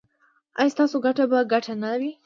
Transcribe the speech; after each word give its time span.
ایا 0.59 0.71
ستاسو 0.75 0.95
ګټه 1.05 1.23
به 1.31 1.39
ګډه 1.51 1.73
نه 1.81 1.91
وي؟ 1.99 2.11